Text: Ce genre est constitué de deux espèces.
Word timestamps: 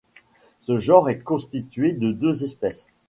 Ce 0.61 0.77
genre 0.77 1.09
est 1.11 1.19
constitué 1.19 1.93
de 1.93 2.11
deux 2.11 2.43
espèces. 2.43 2.87